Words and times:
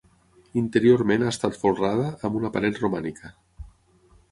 Interiorment 0.61 1.25
ha 1.25 1.33
estat 1.33 1.59
folrada 1.65 2.09
amb 2.29 2.41
una 2.41 2.53
paret 2.59 2.83
romànica. 2.87 3.33